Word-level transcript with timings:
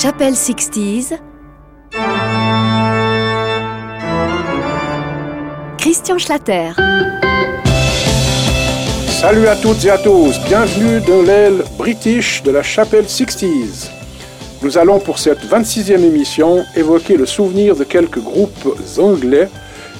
Chapelle 0.00 0.34
60s. 0.34 1.18
Christian 5.76 6.18
Schlatter. 6.18 6.70
Salut 9.08 9.48
à 9.48 9.56
toutes 9.56 9.84
et 9.84 9.90
à 9.90 9.98
tous, 9.98 10.38
bienvenue 10.46 11.00
dans 11.00 11.22
l'aile 11.22 11.64
british 11.76 12.44
de 12.44 12.52
la 12.52 12.62
Chapelle 12.62 13.06
60s. 13.06 13.90
Nous 14.62 14.78
allons 14.78 15.00
pour 15.00 15.18
cette 15.18 15.44
26e 15.44 16.04
émission 16.04 16.64
évoquer 16.76 17.16
le 17.16 17.26
souvenir 17.26 17.74
de 17.74 17.82
quelques 17.82 18.20
groupes 18.20 18.78
anglais 18.98 19.48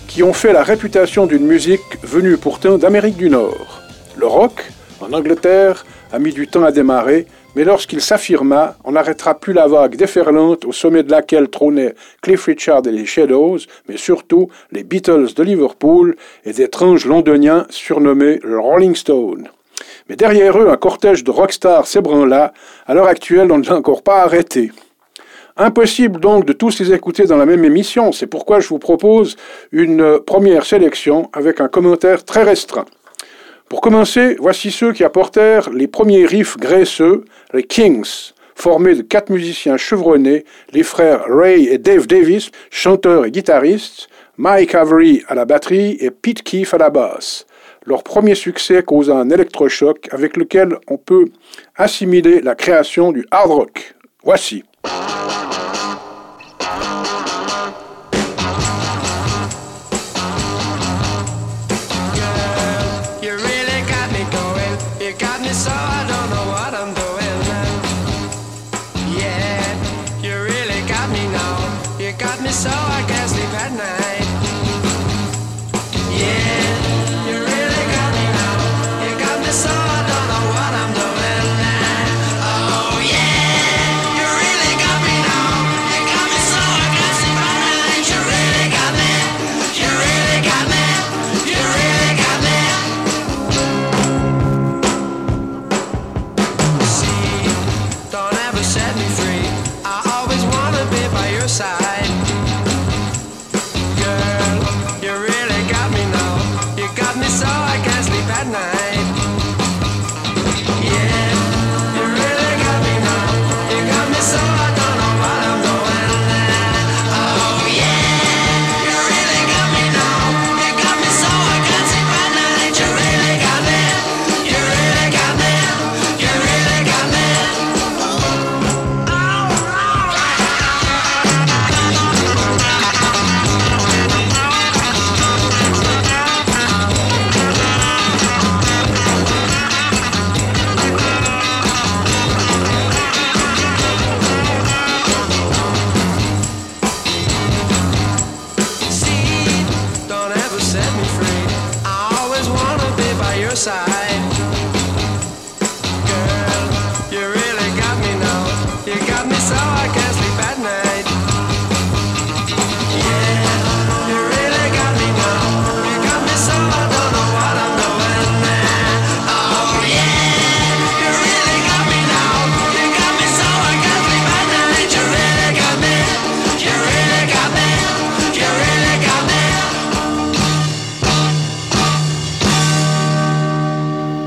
qui 0.06 0.22
ont 0.22 0.32
fait 0.32 0.52
la 0.52 0.62
réputation 0.62 1.26
d'une 1.26 1.44
musique 1.44 1.80
venue 2.04 2.36
pourtant 2.36 2.78
d'Amérique 2.78 3.16
du 3.16 3.30
Nord. 3.30 3.82
Le 4.16 4.28
rock, 4.28 4.70
en 5.00 5.12
Angleterre, 5.12 5.84
a 6.12 6.20
mis 6.20 6.32
du 6.32 6.46
temps 6.46 6.62
à 6.62 6.70
démarrer, 6.70 7.26
mais 7.56 7.64
lorsqu'il 7.64 8.00
s'affirma, 8.00 8.76
on 8.84 8.92
n'arrêtera 8.92 9.34
plus 9.34 9.52
la 9.52 9.66
vague 9.66 9.96
déferlante 9.96 10.64
au 10.64 10.72
sommet 10.72 11.02
de 11.02 11.10
laquelle 11.10 11.48
trônaient 11.48 11.94
Cliff 12.22 12.44
Richard 12.44 12.82
et 12.86 12.92
les 12.92 13.06
Shadows, 13.06 13.58
mais 13.88 13.96
surtout 13.96 14.48
les 14.70 14.84
Beatles 14.84 15.34
de 15.34 15.42
Liverpool 15.42 16.16
et 16.44 16.52
d'étranges 16.52 17.06
londoniens 17.06 17.66
surnommés 17.70 18.38
le 18.42 18.58
Rolling 18.58 18.94
Stone. 18.94 19.48
Mais 20.08 20.16
derrière 20.16 20.58
eux, 20.58 20.68
un 20.68 20.76
cortège 20.76 21.24
de 21.24 21.30
rockstars 21.30 21.86
s'ébranla. 21.86 22.52
À 22.86 22.94
l'heure 22.94 23.06
actuelle, 23.06 23.50
on 23.52 23.58
ne 23.58 23.64
l'a 23.64 23.76
encore 23.76 24.02
pas 24.02 24.22
arrêté. 24.22 24.70
Impossible 25.56 26.20
donc 26.20 26.44
de 26.44 26.52
tous 26.52 26.78
les 26.78 26.92
écouter 26.92 27.24
dans 27.24 27.36
la 27.36 27.44
même 27.44 27.64
émission, 27.64 28.12
c'est 28.12 28.28
pourquoi 28.28 28.60
je 28.60 28.68
vous 28.68 28.78
propose 28.78 29.36
une 29.72 30.20
première 30.20 30.64
sélection 30.64 31.30
avec 31.32 31.60
un 31.60 31.66
commentaire 31.66 32.24
très 32.24 32.44
restreint. 32.44 32.84
Pour 33.68 33.82
commencer, 33.82 34.36
voici 34.38 34.70
ceux 34.70 34.94
qui 34.94 35.04
apportèrent 35.04 35.68
les 35.70 35.88
premiers 35.88 36.24
riffs 36.24 36.56
graisseux, 36.56 37.24
les 37.52 37.64
Kings, 37.64 38.32
formés 38.54 38.94
de 38.94 39.02
quatre 39.02 39.30
musiciens 39.30 39.76
chevronnés, 39.76 40.46
les 40.72 40.82
frères 40.82 41.24
Ray 41.28 41.68
et 41.68 41.76
Dave 41.76 42.06
Davis, 42.06 42.50
chanteurs 42.70 43.26
et 43.26 43.30
guitaristes, 43.30 44.08
Mike 44.38 44.74
Avery 44.74 45.22
à 45.28 45.34
la 45.34 45.44
batterie 45.44 45.98
et 46.00 46.10
Pete 46.10 46.42
Keefe 46.42 46.72
à 46.72 46.78
la 46.78 46.88
basse. 46.88 47.46
Leur 47.84 48.02
premier 48.02 48.34
succès 48.34 48.82
causa 48.82 49.14
un 49.14 49.28
électrochoc 49.28 50.08
avec 50.12 50.36
lequel 50.38 50.78
on 50.88 50.96
peut 50.96 51.26
assimiler 51.76 52.40
la 52.40 52.54
création 52.54 53.12
du 53.12 53.26
hard 53.30 53.50
rock. 53.50 53.94
Voici. 54.22 54.64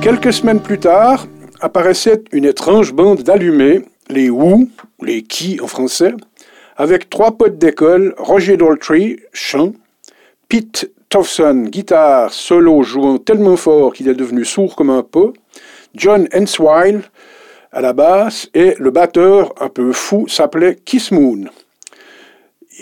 Quelques 0.01 0.34
semaines 0.34 0.59
plus 0.59 0.79
tard, 0.79 1.28
apparaissait 1.59 2.23
une 2.31 2.45
étrange 2.45 2.91
bande 2.91 3.22
d'allumés, 3.22 3.81
les 4.09 4.31
Who, 4.31 4.67
les 5.00 5.22
Qui 5.22 5.59
en 5.62 5.67
français, 5.67 6.13
avec 6.75 7.07
trois 7.12 7.38
potes 7.38 7.59
d'école, 7.59 8.16
Roger 8.17 8.57
Daltrey, 8.57 9.17
chant, 9.31 9.73
Pete 10.50 10.89
Towson, 11.09 11.67
guitare 11.69 12.34
solo 12.34 12.81
jouant 12.81 13.19
tellement 13.19 13.57
fort 13.57 13.94
qu'il 13.94 14.07
est 14.07 14.16
devenu 14.16 14.44
sourd 14.44 14.75
comme 14.75 14.89
un 14.89 15.03
pot, 15.03 15.34
John 15.94 16.28
Henswile 16.33 17.03
à 17.72 17.81
la 17.81 17.94
basse 17.94 18.50
et 18.56 18.73
le 18.79 18.89
batteur 18.89 19.53
un 19.62 19.69
peu 19.69 19.94
fou 19.94 20.28
s'appelait 20.28 20.78
Kiss 20.83 21.12
Moon. 21.12 21.45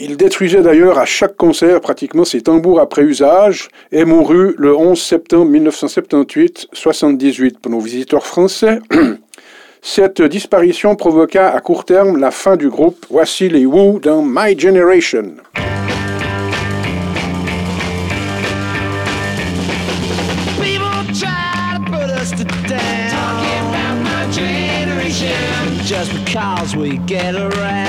Il 0.02 0.16
détruisait 0.16 0.62
d'ailleurs 0.62 0.98
à 0.98 1.04
chaque 1.04 1.36
concert 1.36 1.82
pratiquement 1.82 2.24
ses 2.24 2.40
tambours 2.40 2.80
après 2.80 3.04
usage 3.04 3.68
et 3.92 4.06
mourut 4.06 4.56
le 4.58 4.74
11 4.74 4.98
septembre 4.98 5.52
1978, 5.52 6.70
78 6.72 7.60
pour 7.60 7.70
nos 7.70 7.82
visiteurs 7.82 8.26
français. 8.26 8.80
Cette 9.82 10.22
disparition 10.22 10.96
provoqua 10.96 11.50
à 11.50 11.60
court 11.60 11.84
terme 11.84 12.18
la 12.18 12.32
fin 12.32 12.56
du 12.56 12.70
groupe. 12.70 13.06
Voici 13.10 13.50
les 13.50 13.66
Who 13.66 14.00
dans 14.00 14.22
My 14.24 14.58
Generation. 14.58 15.36
just 25.86 26.13
because 26.24 26.75
we 26.75 27.00
get 27.07 27.34
around. 27.34 27.88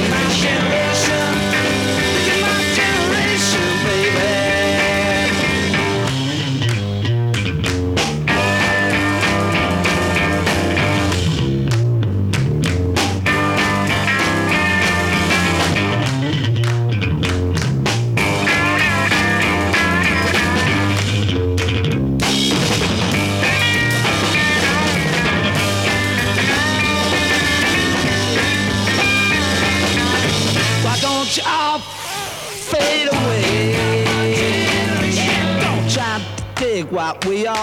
we 37.27 37.45
all 37.45 37.55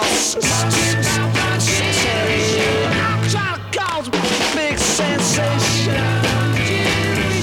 Child 3.29 4.11
big 4.55 4.77
sensation 4.77 5.93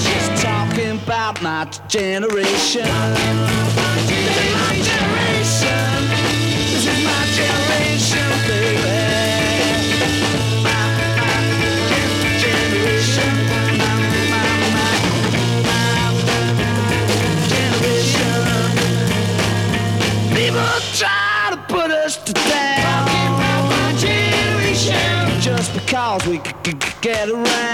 Just 0.03 0.43
talking 0.43 0.99
about 1.01 1.41
my 1.41 1.65
generation. 1.87 3.86
get 27.17 27.29
around. 27.29 27.66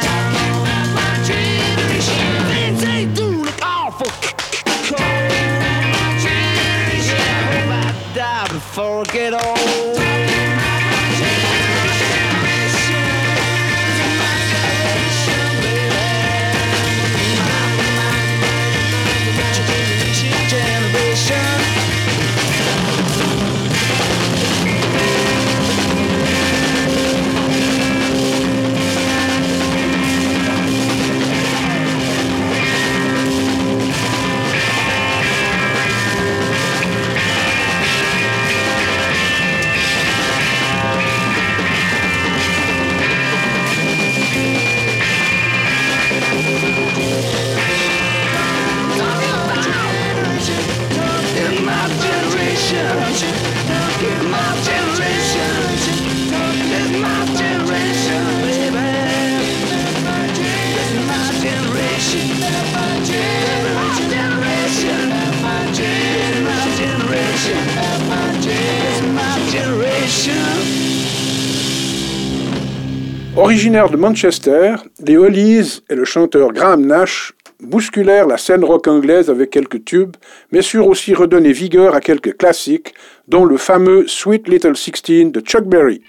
Originaire 73.35 73.89
de 73.89 73.97
Manchester, 73.97 74.75
les 74.99 75.17
Hollies 75.17 75.81
et 75.89 75.95
le 75.95 76.05
chanteur 76.05 76.53
Graham 76.53 76.85
Nash 76.85 77.33
bousculèrent 77.61 78.27
la 78.27 78.37
scène 78.37 78.63
rock 78.63 78.87
anglaise 78.87 79.31
avec 79.31 79.49
quelques 79.49 79.83
tubes, 79.83 80.15
mais 80.51 80.61
surent 80.61 80.87
aussi 80.87 81.15
redonner 81.15 81.51
vigueur 81.51 81.95
à 81.95 81.99
quelques 81.99 82.37
classiques, 82.37 82.93
dont 83.27 83.45
le 83.45 83.57
fameux 83.57 84.05
Sweet 84.07 84.47
Little 84.47 84.75
Sixteen 84.75 85.31
de 85.31 85.39
Chuck 85.39 85.63
Berry. 85.63 86.03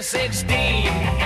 16. 0.00 1.17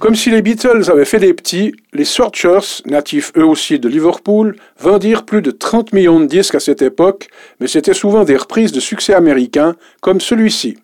Comme 0.00 0.16
si 0.16 0.30
les 0.30 0.40
Beatles 0.40 0.90
avaient 0.90 1.04
fait 1.04 1.18
des 1.18 1.34
petits, 1.34 1.74
les 1.92 2.06
Searchers, 2.06 2.82
natifs 2.86 3.32
eux 3.36 3.44
aussi 3.44 3.78
de 3.78 3.86
Liverpool, 3.86 4.56
vendirent 4.78 5.26
plus 5.26 5.42
de 5.42 5.50
30 5.50 5.92
millions 5.92 6.20
de 6.20 6.24
disques 6.24 6.54
à 6.54 6.60
cette 6.60 6.80
époque, 6.80 7.28
mais 7.60 7.66
c'était 7.66 7.92
souvent 7.92 8.24
des 8.24 8.38
reprises 8.38 8.72
de 8.72 8.80
succès 8.80 9.12
américains, 9.12 9.76
comme 10.00 10.22
celui-ci. 10.22 10.78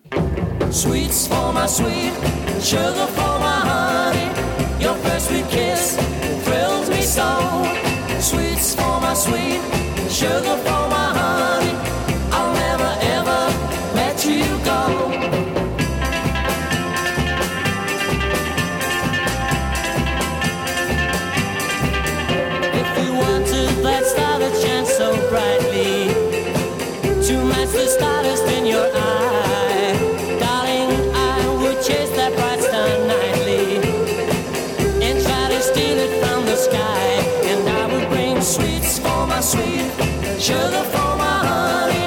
Sugar 40.47 40.85
for 40.95 41.11
my 41.17 41.39
honey. 41.51 42.05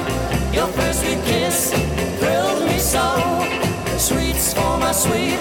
Your 0.57 0.65
first 0.73 1.01
sweet 1.01 1.21
kiss 1.25 1.71
thrilled 2.19 2.65
me 2.65 2.79
so. 2.79 3.05
Sweets 3.99 4.55
for 4.55 4.77
my 4.79 4.91
sweet, 4.91 5.37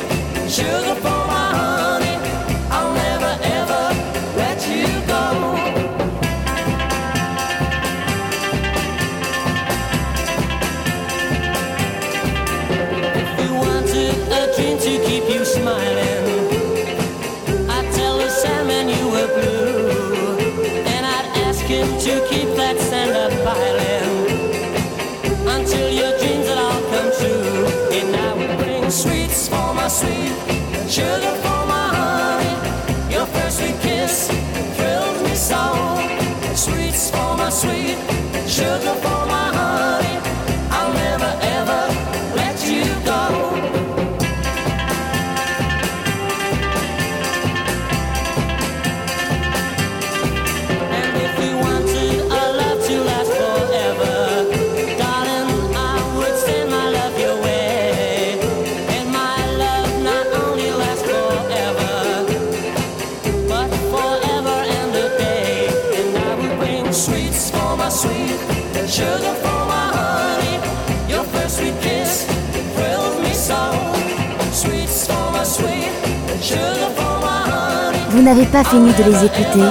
Vous 78.20 78.26
n'avez 78.26 78.44
pas 78.44 78.62
fini 78.62 78.92
de 78.92 79.02
les 79.02 79.24
écouter 79.24 79.66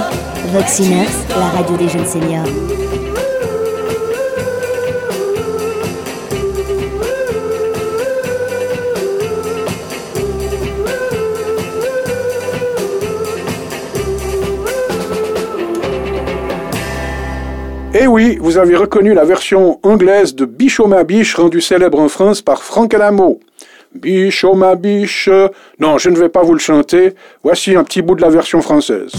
Voxiners, 0.52 1.06
la 1.38 1.50
radio 1.50 1.78
des 1.78 1.88
jeunes 1.88 2.04
seniors. 2.04 2.48
Eh 17.94 18.08
oui, 18.08 18.40
vous 18.42 18.58
avez 18.58 18.76
reconnu 18.76 19.14
la 19.14 19.26
version 19.26 19.80
anglaise 19.84 20.34
de 20.34 20.46
Bichot 20.46 20.88
ma 20.88 21.04
biche 21.04 21.36
rendue 21.36 21.62
célèbre 21.62 22.00
en 22.00 22.10
France 22.10 22.42
par 22.42 22.64
Franck 22.64 22.96
Alamo. 22.96 23.40
Bichot 23.96 24.54
ma 24.54 24.76
biche. 24.76 25.30
Non, 25.80 25.98
je 25.98 26.10
ne 26.10 26.18
vais 26.18 26.30
pas 26.30 26.44
vous 26.44 26.54
le 26.54 26.60
chanter. 26.60 27.16
Voici 27.44 27.76
un 27.76 27.84
petit 27.84 28.02
bout 28.02 28.16
de 28.16 28.22
la 28.22 28.30
version 28.30 28.62
française. 28.62 29.12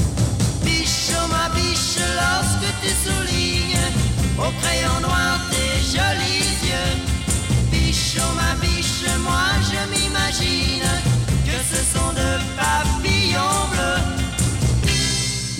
Biche, 0.65 1.11
oh 1.13 1.29
ma 1.29 1.53
biche, 1.55 1.99
lorsque 1.99 2.71
tu 2.81 2.89
soulignes 2.89 3.79
au 4.39 4.51
crayon 4.61 5.01
noir 5.03 5.41
tes 5.51 5.81
jolis 5.81 6.55
yeux. 6.63 6.97
Biche, 7.73 8.17
oh 8.19 8.35
ma 8.37 8.55
biche, 8.65 9.05
moi 9.23 9.51
je 9.61 9.81
m'imagine 9.91 10.87
que 11.45 11.57
ce 11.69 11.83
sont 11.93 12.13
de 12.13 12.39
papillons 12.57 13.67
bleus. 13.73 14.03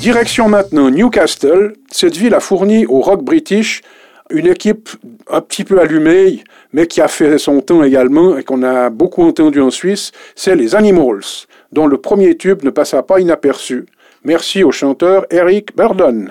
Direction 0.01 0.49
maintenant 0.49 0.89
Newcastle. 0.89 1.75
Cette 1.91 2.17
ville 2.17 2.35
a 2.35 2.41
fourni 2.41 2.87
au 2.87 3.01
rock 3.01 3.25
british 3.25 3.83
une 4.31 4.47
équipe 4.47 4.89
un 5.29 5.41
petit 5.41 5.65
peu 5.65 5.81
allumée, 5.81 6.45
mais 6.73 6.87
qui 6.87 7.01
a 7.01 7.09
fait 7.09 7.39
son 7.39 7.61
temps 7.61 7.83
également 7.83 8.37
et 8.37 8.45
qu'on 8.45 8.63
a 8.63 8.91
beaucoup 8.91 9.23
entendu 9.23 9.61
en 9.61 9.71
Suisse, 9.71 10.13
c'est 10.35 10.57
les 10.57 10.75
Animals, 10.75 11.47
dont 11.73 11.87
le 11.87 11.99
premier 11.99 12.37
tube 12.37 12.63
ne 12.65 12.71
passa 12.71 13.03
pas 13.03 13.21
inaperçu. 13.21 13.87
Merci 14.25 14.65
au 14.65 14.71
chanteur 14.71 15.27
Eric 15.31 15.77
Burdon. 15.77 16.27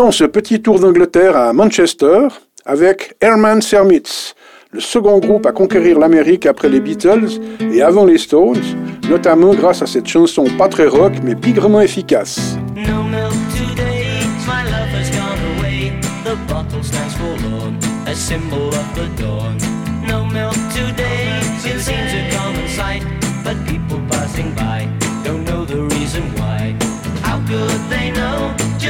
Terminons 0.00 0.12
ce 0.16 0.24
petit 0.24 0.62
tour 0.62 0.80
d'Angleterre 0.80 1.36
à 1.36 1.52
Manchester 1.52 2.28
avec 2.64 3.16
Herman 3.20 3.60
Sermitz, 3.60 4.34
le 4.70 4.80
second 4.80 5.18
groupe 5.18 5.44
à 5.44 5.52
conquérir 5.52 5.98
l'Amérique 5.98 6.46
après 6.46 6.70
les 6.70 6.80
Beatles 6.80 7.28
et 7.70 7.82
avant 7.82 8.06
les 8.06 8.16
Stones, 8.16 8.62
notamment 9.10 9.52
grâce 9.54 9.82
à 9.82 9.86
cette 9.86 10.06
chanson 10.06 10.46
pas 10.56 10.68
très 10.68 10.86
rock 10.86 11.12
mais 11.22 11.34
bigrement 11.34 11.82
efficace. 11.82 12.56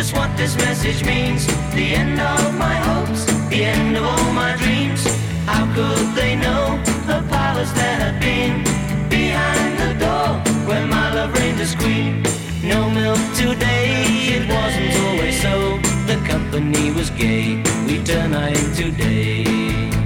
Just 0.00 0.16
what 0.16 0.34
this 0.34 0.56
message 0.56 1.04
means? 1.04 1.46
The 1.74 1.94
end 1.94 2.18
of 2.18 2.54
my 2.54 2.74
hopes, 2.88 3.26
the 3.50 3.64
end 3.64 3.98
of 3.98 4.02
all 4.02 4.32
my 4.32 4.56
dreams. 4.56 5.04
How 5.44 5.66
could 5.74 6.14
they 6.14 6.36
know 6.36 6.62
the 7.06 7.20
palace 7.28 7.70
that 7.72 7.98
had 8.04 8.16
been 8.18 8.64
behind 9.10 9.72
the 9.84 9.92
door 10.04 10.28
where 10.66 10.86
my 10.86 11.12
love 11.12 11.34
reigned 11.34 11.60
as 11.60 11.74
queen? 11.74 12.22
No 12.62 12.88
milk 12.88 13.20
today, 13.34 13.90
it 14.36 14.44
wasn't 14.48 14.92
always 15.04 15.36
so. 15.38 15.76
The 16.10 16.18
company 16.26 16.92
was 16.92 17.10
gay, 17.10 17.62
we 17.86 18.02
turn 18.02 18.30
night 18.30 18.58
into 18.58 18.90
day. 18.92 19.99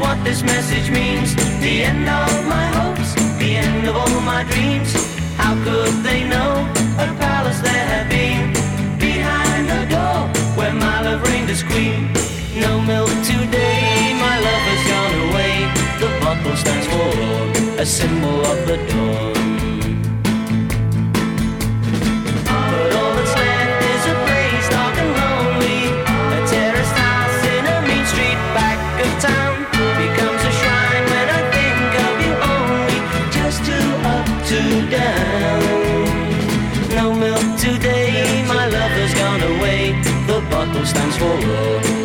What 0.00 0.22
this 0.22 0.42
message 0.42 0.90
means? 0.90 1.34
The 1.60 1.84
end 1.84 2.08
of 2.08 2.46
my 2.46 2.66
hopes, 2.78 3.14
the 3.38 3.56
end 3.56 3.86
of 3.88 3.96
all 3.96 4.20
my 4.20 4.44
dreams. 4.44 4.92
How 5.36 5.54
could 5.64 6.02
they 6.02 6.28
know 6.28 6.52
a 6.98 7.06
palace 7.18 7.60
there 7.60 7.86
had 7.92 8.08
been 8.08 8.52
behind 8.98 9.68
the 9.68 9.82
door 9.94 10.28
where 10.56 10.72
my 10.72 11.02
love 11.02 11.22
reigned 11.22 11.50
as 11.50 11.62
queen? 11.62 12.12
No 12.54 12.80
milk 12.80 13.10
today, 13.24 14.14
my 14.26 14.36
love 14.46 14.64
has 14.70 14.82
gone 14.92 15.14
away. 15.28 15.54
The 16.02 16.10
bottle 16.20 16.56
stands 16.56 16.86
for 16.86 17.80
a 17.80 17.86
symbol 17.86 18.44
of 18.46 18.66
the 18.66 18.76
dawn. 18.86 19.37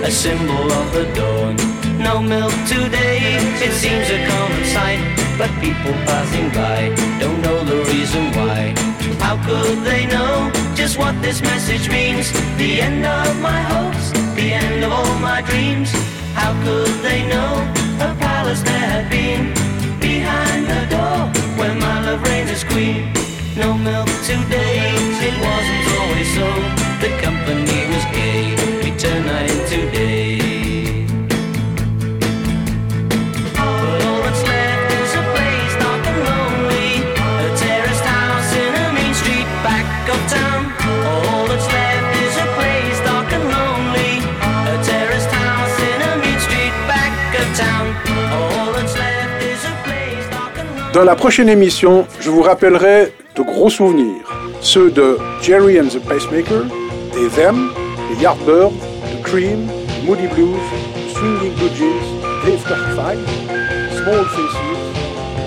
A 0.03 0.11
symbol 0.11 0.71
of 0.71 0.91
the 0.91 1.05
dawn. 1.15 1.55
No 1.97 2.21
milk 2.21 2.51
today, 2.67 3.19
it 3.65 3.71
seems 3.71 4.09
a 4.09 4.19
common 4.27 4.65
sight. 4.65 4.99
But 5.37 5.49
people 5.61 5.93
passing 6.03 6.49
by 6.49 6.93
don't 7.19 7.41
know 7.41 7.63
the 7.63 7.79
reason 7.91 8.23
why. 8.37 8.73
How 9.19 9.35
could 9.47 9.79
they 9.83 10.05
know 10.05 10.51
just 10.75 10.97
what 10.97 11.15
this 11.21 11.41
message 11.41 11.89
means? 11.89 12.31
The 12.57 12.81
end 12.81 13.05
of 13.05 13.39
my 13.41 13.61
hopes, 13.61 14.11
the 14.35 14.51
end 14.51 14.83
of 14.83 14.91
all 14.91 15.15
my 15.19 15.41
dreams. 15.41 15.89
How 16.33 16.51
could 16.65 16.93
they 17.07 17.25
know 17.33 17.53
a 18.07 18.09
palace 18.19 18.61
there 18.61 18.87
had 18.95 19.09
been 19.09 19.53
behind 19.99 20.65
the 20.67 20.83
door 20.95 21.19
where 21.57 21.75
my 21.75 21.97
love 22.05 22.21
reigns 22.23 22.51
as 22.51 22.63
queen? 22.63 23.11
No 23.55 23.77
milk 23.77 24.09
today, 24.25 24.91
it 25.27 25.35
wasn't 25.47 25.85
always 25.97 26.29
so. 26.37 26.47
The 27.03 27.11
company 27.21 27.79
was 27.91 28.05
gay, 28.17 28.62
Dans 50.93 51.03
la 51.03 51.15
prochaine 51.15 51.49
émission, 51.49 52.05
je 52.19 52.29
vous 52.29 52.43
rappellerai 52.43 53.13
de 53.35 53.41
gros 53.41 53.69
souvenirs, 53.69 54.31
ceux 54.61 54.91
de 54.91 55.17
Jerry 55.41 55.79
and 55.81 55.87
the 55.87 55.99
Pacemaker, 55.99 56.65
des 57.13 57.27
Them, 57.29 57.71
des 58.09 58.21
Yardbirds, 58.21 58.71
Cream, 59.33 59.65
Moody 60.05 60.27
Blues, 60.27 60.61
Swinging 61.11 61.53
Bluejeans, 61.57 62.45
Dave 62.45 62.63
Clark 62.65 62.95
Five, 62.95 63.17
Small 63.97 64.23
Faces, 64.25 64.79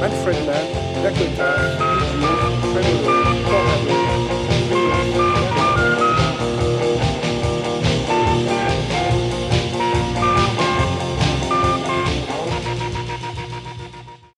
Manfred 0.01 0.45
Mann, 0.45 1.05
Dakota, 1.05 2.16